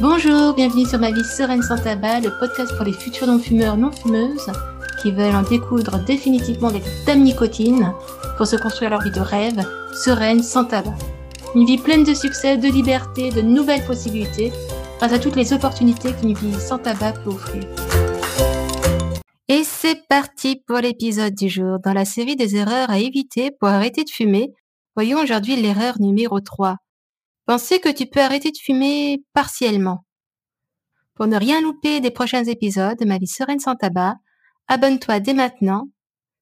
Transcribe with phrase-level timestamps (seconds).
[0.00, 4.50] Bonjour, bienvenue sur Ma vie sereine sans tabac, le podcast pour les futurs non-fumeurs non-fumeuses
[5.00, 7.92] qui veulent en découdre définitivement avec dame nicotine
[8.36, 10.94] pour se construire leur vie de rêve, sereine sans tabac.
[11.54, 14.52] Une vie pleine de succès, de liberté, de nouvelles possibilités,
[15.02, 17.64] grâce à toutes les opportunités qu'une vie sans tabac peut offrir.
[19.48, 21.78] Et c'est parti pour l'épisode du jour.
[21.84, 24.52] Dans la série des erreurs à éviter pour arrêter de fumer,
[24.94, 26.76] voyons aujourd'hui l'erreur numéro 3.
[27.46, 30.04] Pensez que tu peux arrêter de fumer partiellement.
[31.14, 34.14] Pour ne rien louper des prochains épisodes de Ma vie sereine sans tabac,
[34.68, 35.88] abonne-toi dès maintenant.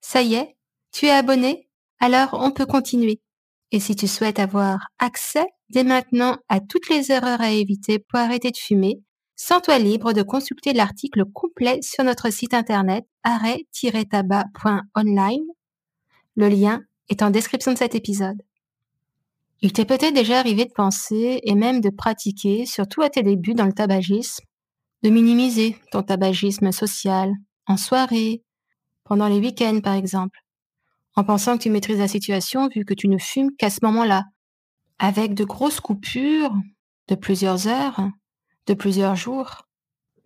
[0.02, 0.58] Ça y est,
[0.92, 3.22] tu es abonné Alors on peut continuer.
[3.72, 8.18] Et si tu souhaites avoir accès dès maintenant à toutes les erreurs à éviter pour
[8.18, 9.00] arrêter de fumer,
[9.36, 15.44] sens-toi libre de consulter l'article complet sur notre site internet arrêt-tabac.online.
[16.36, 18.42] Le lien est en description de cet épisode.
[19.62, 23.54] Il t'est peut-être déjà arrivé de penser et même de pratiquer, surtout à tes débuts
[23.54, 24.44] dans le tabagisme,
[25.02, 27.32] de minimiser ton tabagisme social,
[27.66, 28.42] en soirée,
[29.04, 30.38] pendant les week-ends par exemple,
[31.20, 34.24] en pensant que tu maîtrises la situation vu que tu ne fumes qu'à ce moment-là,
[34.98, 36.54] avec de grosses coupures
[37.08, 38.08] de plusieurs heures,
[38.66, 39.68] de plusieurs jours.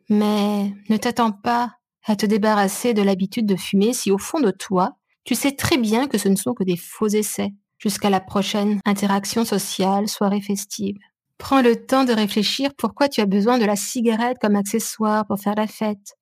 [0.09, 4.53] Mais ne t'attends pas à te débarrasser de l'habitude de fumer si au fond de
[4.53, 8.20] toi, tu sais très bien que ce ne sont que des faux essais jusqu'à la
[8.20, 10.97] prochaine interaction sociale, soirée festive.
[11.39, 15.41] Prends le temps de réfléchir pourquoi tu as besoin de la cigarette comme accessoire pour
[15.41, 16.14] faire la fête,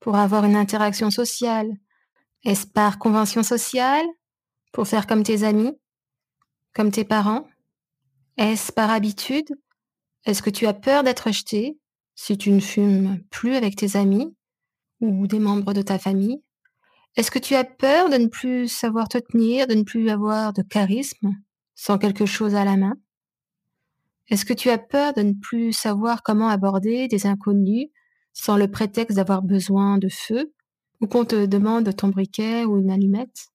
[0.00, 1.68] pour avoir une interaction sociale.
[2.44, 4.06] Est-ce par convention sociale,
[4.72, 5.76] pour faire comme tes amis,
[6.74, 7.48] comme tes parents?
[8.36, 9.48] Est-ce par habitude?
[10.24, 11.78] Est-ce que tu as peur d'être rejeté
[12.14, 14.34] si tu ne fumes plus avec tes amis
[15.00, 16.42] ou des membres de ta famille?
[17.16, 20.52] Est-ce que tu as peur de ne plus savoir te tenir, de ne plus avoir
[20.52, 21.34] de charisme
[21.74, 22.94] sans quelque chose à la main?
[24.28, 27.88] Est-ce que tu as peur de ne plus savoir comment aborder des inconnus
[28.34, 30.52] sans le prétexte d'avoir besoin de feu?
[31.00, 33.48] Ou qu'on te demande ton briquet ou une allumette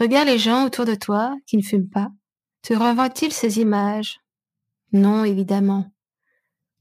[0.00, 2.10] Regarde les gens autour de toi qui ne fument pas.
[2.62, 4.18] Te renvoient-ils ces images?
[4.92, 5.92] Non, évidemment.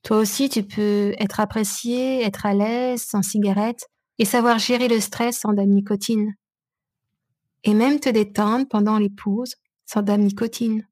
[0.04, 3.88] Toi aussi, tu peux être apprécié, être à l'aise, sans cigarette,
[4.20, 6.34] et savoir gérer le stress sans dame nicotine.
[7.66, 9.56] Et même te détendre pendant les pauses
[9.86, 10.88] sans dame nicotine.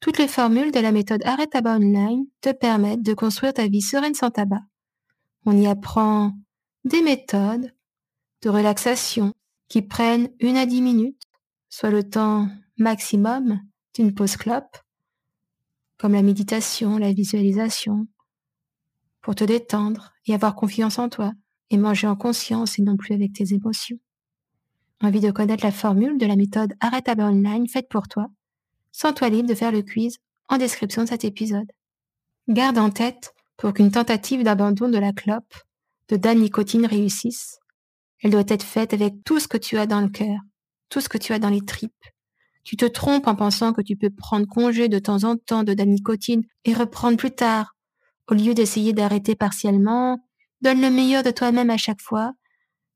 [0.00, 3.80] Toutes les formules de la méthode Arrête Tabac Online te permettent de construire ta vie
[3.80, 4.60] sereine sans tabac.
[5.46, 6.32] On y apprend
[6.84, 7.72] des méthodes
[8.44, 9.32] de relaxation
[9.68, 11.20] qui prennent une à dix minutes,
[11.70, 12.46] soit le temps
[12.76, 13.60] maximum
[13.94, 14.76] d'une pause clope,
[15.96, 18.06] comme la méditation, la visualisation,
[19.22, 21.32] pour te détendre et avoir confiance en toi
[21.70, 23.98] et manger en conscience et non plus avec tes émotions.
[25.00, 28.26] Envie de connaître la formule de la méthode Arrête Online faite pour toi
[28.92, 30.18] Sens-toi libre de faire le quiz
[30.48, 31.70] en description de cet épisode.
[32.48, 35.54] Garde en tête, pour qu'une tentative d'abandon de la clope,
[36.08, 37.58] de dame nicotine réussisse,
[38.24, 40.40] elle doit être faite avec tout ce que tu as dans le cœur,
[40.88, 41.92] tout ce que tu as dans les tripes.
[42.64, 45.74] Tu te trompes en pensant que tu peux prendre congé de temps en temps de
[45.74, 47.76] dame nicotine et reprendre plus tard,
[48.28, 50.18] au lieu d'essayer d'arrêter partiellement
[50.64, 52.32] Donne le meilleur de toi-même à chaque fois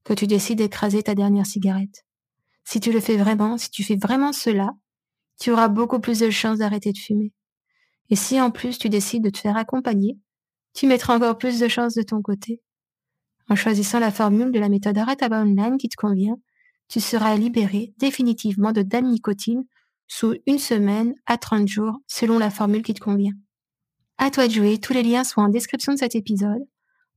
[0.04, 2.06] que tu décides d'écraser ta dernière cigarette.
[2.64, 4.70] Si tu le fais vraiment, si tu fais vraiment cela,
[5.38, 7.34] tu auras beaucoup plus de chances d'arrêter de fumer.
[8.08, 10.16] Et si en plus tu décides de te faire accompagner,
[10.72, 12.62] tu mettras encore plus de chances de ton côté.
[13.50, 16.36] En choisissant la formule de la méthode Tabac Online qui te convient,
[16.88, 19.64] tu seras libéré définitivement de dame nicotine
[20.06, 23.34] sous une semaine à 30 jours selon la formule qui te convient.
[24.16, 26.62] À toi de jouer, tous les liens sont en description de cet épisode.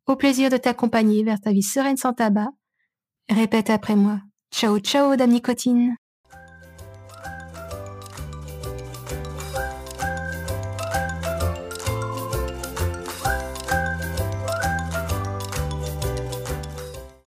[0.08, 2.50] Au plaisir de t'accompagner vers ta vie sereine sans tabac.
[3.30, 4.19] Répète après moi.
[4.53, 5.96] Ciao ciao, dame nicotine.